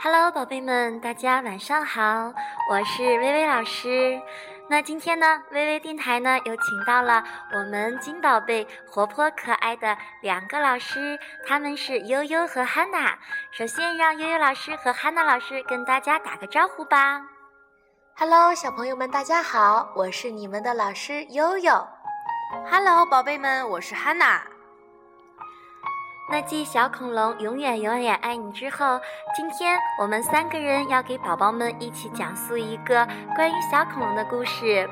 [0.00, 2.32] Hello，宝贝们，大家晚上好，
[2.70, 4.22] 我是微微老师。
[4.68, 13.18] 那今天呢，微微电台呢又请到了我们金宝贝活泼可爱的两个老师，他们是悠悠和汉娜。
[13.50, 17.20] 首先让悠悠老师和汉娜老师跟大家打个招呼吧。
[18.16, 21.88] Hello，小朋友们，大家好，我是你们的老师悠悠。
[22.70, 24.40] Hello，宝贝们，我是汉娜。
[26.30, 29.00] 那继小恐龙永远永远爱你之后，
[29.34, 34.86] 今天我们三个人要给宝宝们一起讲述一个关于小恐龙的故事。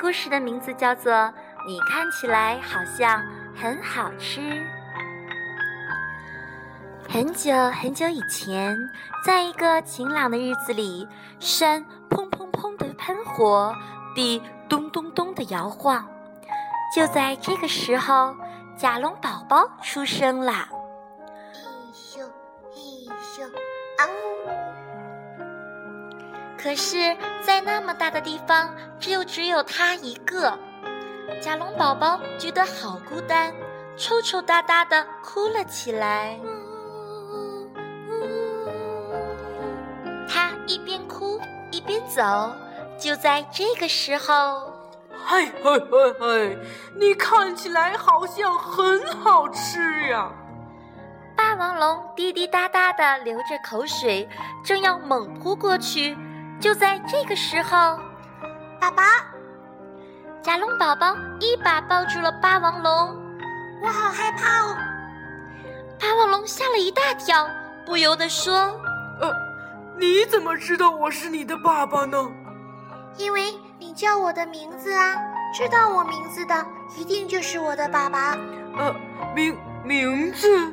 [0.00, 1.12] 故事的名字叫做
[1.66, 3.22] 《你看起来好像
[3.54, 4.40] 很好吃》。
[7.06, 8.74] 很久很久以前，
[9.22, 11.06] 在一个晴朗的日子里，
[11.38, 13.74] 山砰砰砰的喷火，
[14.14, 16.02] 地咚咚咚的摇晃。
[16.96, 18.34] 就在这个时候，
[18.74, 20.66] 甲龙宝宝出生啦。
[26.60, 30.58] 可是，在那么大的地方，只有只有他一个。
[31.40, 33.54] 甲龙宝宝觉得好孤单，
[33.96, 36.38] 抽抽搭搭的哭了起来。
[40.28, 42.22] 他一边哭一边走。
[42.98, 44.72] 就在这个时候，
[45.24, 46.58] 嘿嘿嘿嘿，
[46.96, 50.32] 你看起来好像很好吃呀！
[51.58, 54.26] 王龙滴滴答答的流着口水，
[54.64, 56.16] 正要猛扑过去。
[56.60, 57.98] 就在这个时候，
[58.80, 59.02] 爸爸，
[60.40, 62.92] 甲龙宝宝一把抱住了霸王龙，
[63.82, 64.76] 我好害怕哦！
[66.00, 67.48] 霸王龙吓了一大跳，
[67.84, 68.54] 不由得说
[69.20, 69.32] ：“呃，
[69.98, 72.16] 你怎么知道我是你的爸爸呢？”
[73.18, 75.16] 因为你叫我的名字啊！
[75.52, 76.54] 知道我名字的
[76.96, 78.36] 一定就是我的爸爸。
[78.76, 78.94] 呃，
[79.34, 80.72] 名名字？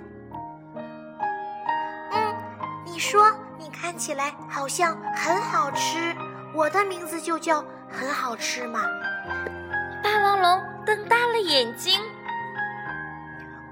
[2.96, 3.30] 嗯，你说
[3.60, 3.66] 你。
[3.76, 6.16] 看起来好像很好吃，
[6.54, 8.80] 我的名字就叫很好吃嘛。
[10.02, 12.02] 霸王龙瞪大了眼睛，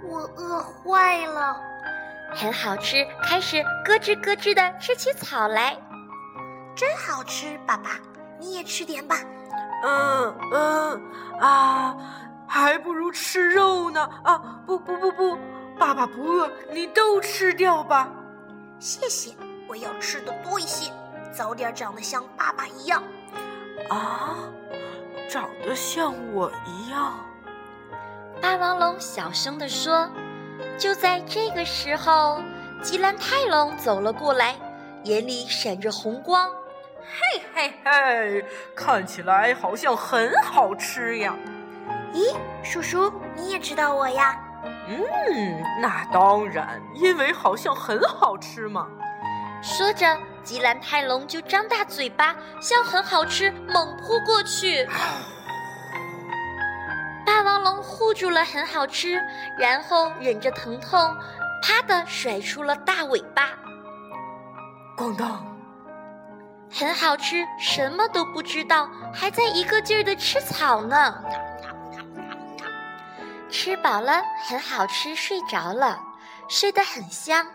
[0.03, 1.56] 我饿坏了。
[2.35, 5.78] 很好吃，开始咯吱咯吱的吃起草来，
[6.75, 7.57] 真好吃。
[7.66, 7.91] 爸爸，
[8.38, 9.16] 你也吃点吧。
[9.83, 11.01] 嗯嗯
[11.39, 11.95] 啊，
[12.45, 14.07] 还不如吃肉呢。
[14.23, 15.39] 啊，不不不不，
[15.79, 18.07] 爸爸不饿，你都吃掉吧。
[18.83, 19.33] 谢谢。
[19.66, 20.91] 我要吃的多一些，
[21.31, 23.01] 早点长得像爸爸一样。
[23.89, 24.35] 啊，
[25.29, 27.25] 长得像我一样？
[28.41, 30.09] 霸王龙小声地说。
[30.77, 32.41] 就在这个时候，
[32.81, 34.55] 吉兰泰龙走了过来，
[35.05, 36.50] 眼里闪着红光。
[37.00, 38.45] 嘿嘿嘿，
[38.75, 41.33] 看起来好像很好吃呀。
[42.13, 44.38] 咦，叔叔，你也知道我呀？
[44.88, 48.88] 嗯，那当然，因为好像很好吃嘛。
[49.62, 54.88] 说着，吉兰泰龙就张大嘴巴，向很好吃猛扑过去。
[57.25, 59.22] 霸王龙护住了很好吃，
[59.57, 61.00] 然后忍着疼痛，
[61.62, 63.50] 啪的甩出了大尾巴。
[64.97, 65.45] 咣当！
[66.69, 71.24] 很好吃，什么都不知道，还在一个劲儿的吃草呢。
[73.53, 76.02] 吃饱了，很好吃，睡着了，
[76.50, 77.46] 睡得很香。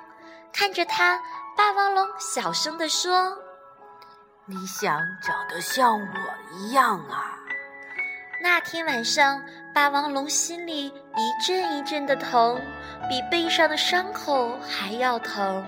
[0.53, 1.21] 看着他。
[1.57, 3.37] 霸王龙小声地说
[4.47, 7.37] ：“你想长得像我一样啊？”
[8.41, 9.43] 那天晚上，
[9.75, 12.63] 霸王龙心里一阵一阵的疼，
[13.09, 15.67] 比背上的伤口还要疼。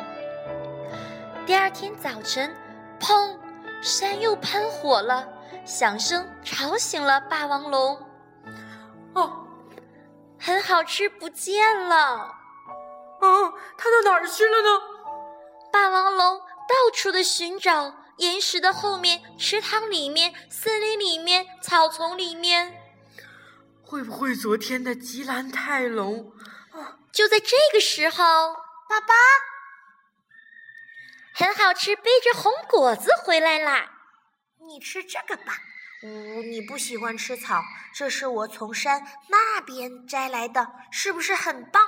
[1.44, 2.54] 第二天早晨，
[3.00, 3.36] 砰！
[3.82, 5.26] 山又喷火了，
[5.64, 7.98] 响声吵醒了霸王龙。
[9.14, 9.39] 哦，
[10.40, 12.34] 很好吃不见了。
[13.20, 14.68] 嗯，它到哪儿去了呢？
[15.72, 22.74] 霸王龙到处的寻找，岩石的后面、池塘里面、森林里面、草丛里面，
[23.82, 26.32] 会不会昨天的吉兰泰龙？
[27.12, 28.54] 就在这个时候，
[28.88, 29.14] 爸爸，
[31.34, 33.90] 很好吃，背着红果子回来啦。
[34.66, 35.52] 你吃这个吧。
[36.02, 37.62] 呜，你不喜欢吃草，
[37.94, 41.82] 这是我从山那边摘来的，是不是很棒？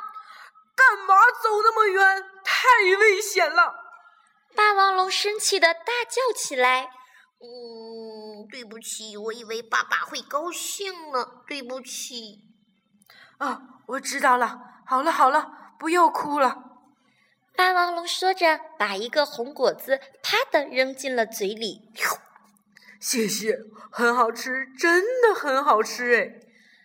[0.75, 2.23] 干嘛走那么远？
[2.45, 3.75] 太危险了！
[4.55, 6.91] 霸王龙生气的大叫起来。
[7.41, 11.27] 嗯，对不起，我以为爸爸会高兴呢。
[11.47, 12.41] 对不起。
[13.39, 14.61] 啊，我知道了。
[14.87, 16.57] 好了好了，不要哭了。
[17.57, 21.93] 霸王龙说着，把一个红果子啪的扔进了嘴里。
[23.03, 23.59] 谢谢，
[23.91, 26.39] 很好吃，真的很好吃哎。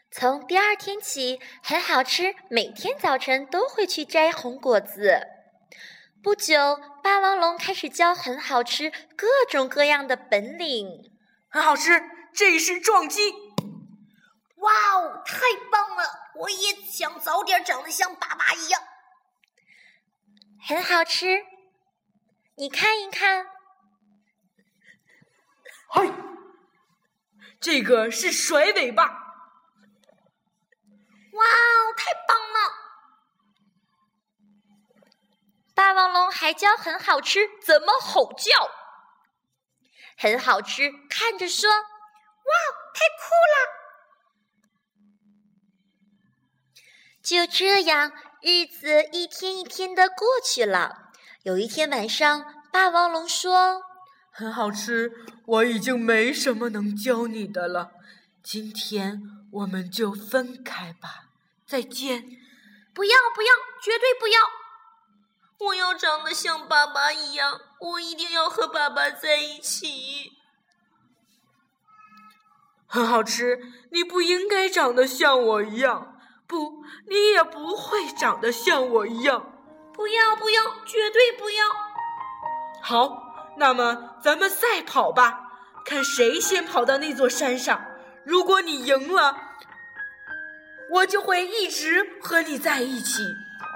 [0.10, 2.34] 从第二天起，很好吃。
[2.50, 5.28] 每天早晨都会去摘红果子。
[6.24, 10.88] 不久，霸王龙开始教很好吃各种各样的本领。
[11.50, 12.02] 很好吃，
[12.34, 13.32] 这是撞击。
[14.56, 15.42] 哇哦，太
[15.72, 16.32] 棒了！
[16.34, 18.82] 我也想早点长得像爸爸一样。
[20.68, 21.44] 很好吃，
[22.56, 23.46] 你看一看。
[25.88, 26.12] 嗨，
[27.60, 29.04] 这个是甩尾巴。
[31.34, 32.74] 哇哦，太棒了！
[35.76, 38.70] 霸王龙还教很好吃，怎么吼叫？
[40.18, 41.84] 很好吃，看着说：“哇，
[42.94, 43.56] 太酷了！”
[47.22, 48.12] 就这样，
[48.42, 51.12] 日子一天一天的过去了。
[51.44, 53.84] 有一天晚上，霸王龙说
[54.38, 55.12] ：“很好吃，
[55.48, 57.90] 我已经没什么能教你的了。
[58.44, 61.30] 今天我们就分开吧，
[61.66, 62.24] 再见。”
[62.94, 64.40] 不要不要，绝对不要！
[65.68, 70.34] 我要长得像爸爸一样，我一定要和爸爸在一起。
[72.86, 73.60] 很好吃，
[73.92, 79.52] 你不应该长得像我一样，不，你也不会长得像我一样。
[79.94, 81.66] 不要不要，绝对不要！
[82.84, 83.27] 好，
[83.58, 85.40] 那么咱们赛跑吧，
[85.84, 87.82] 看谁先跑到那座山上。
[88.24, 89.36] 如果你赢了，
[90.92, 93.24] 我就会一直和你在一起。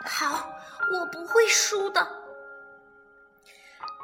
[0.06, 0.50] 好，
[0.94, 2.08] 我不会输的。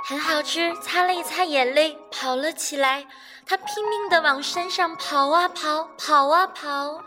[0.03, 3.05] 很好吃，擦了一擦眼泪，跑了起来。
[3.45, 7.01] 他拼命地往山上跑啊跑，跑啊跑。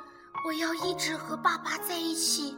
[0.47, 2.57] 我要一直和爸爸在一起。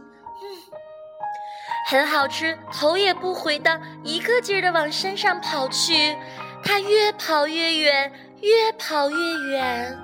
[1.89, 6.17] 很好吃，头也不回的一个劲儿地往山上跑去。
[6.65, 9.17] 他越跑越远，越跑越
[9.51, 9.99] 远。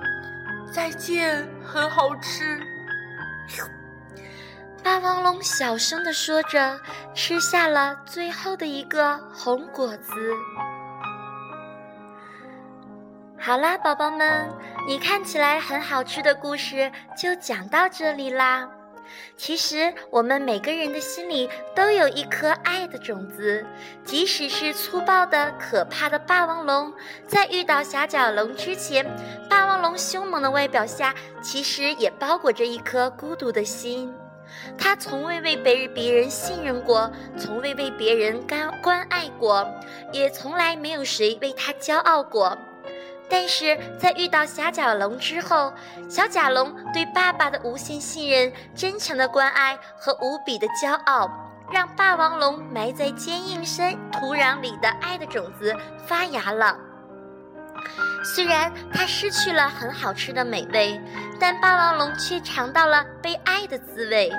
[0.73, 2.59] 再见，很好吃。
[4.83, 6.79] 霸王龙小声地说着，
[7.15, 10.13] 吃下了最后的一个红果子。
[13.39, 14.49] 好啦，宝宝们，
[14.85, 18.69] 你看起来很好吃的故事就讲到这里啦。
[19.37, 23.65] 其实，我们每个人的心里都有一颗爱的种子，
[24.03, 26.93] 即使是粗暴的、可怕的霸王龙，
[27.27, 29.05] 在遇到小角龙之前，
[29.49, 34.13] 霸王龙凶猛的外表下，其实也包裹着一颗孤独的心。
[34.77, 39.65] 他从未为别人信任过，从未为别人关关爱过，
[40.11, 42.57] 也从来没有谁为他骄傲过。
[43.29, 45.71] 但是在遇到小甲龙之后，
[46.09, 51.29] 小甲龙对爸爸的无限信任、真诚的关爱和无比的骄傲，
[51.71, 55.75] 让霸王龙埋在坚硬深土壤里的爱的种子
[56.07, 56.75] 发芽了。
[58.23, 60.99] 虽然它失去了很好吃的美味，
[61.39, 64.31] 但霸王龙却尝到了被爱的滋味，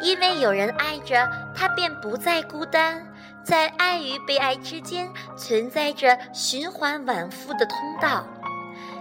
[0.00, 3.04] 因为有人爱着它，便不再孤单。
[3.46, 8.26] 在爱与被爱之间存在着循环往复的通道，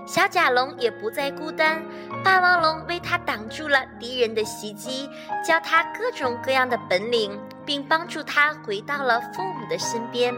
[0.05, 1.81] 小甲龙也不再孤单。
[2.23, 5.09] 霸王龙为它挡住了敌人的袭击，
[5.43, 10.31] 教它各种各样的本领，并帮助它回到了父母的身边。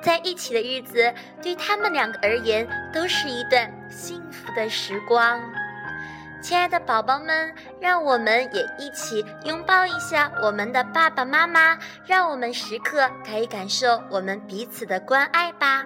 [0.00, 5.40] 在一起的日子，对他们两个而言，都是一段幸福的时光。
[6.44, 15.82] 亲爱的宝宝们，让我们也一起拥抱一下我们的爸爸妈妈，让我们时刻可以感受我们彼此的关爱吧。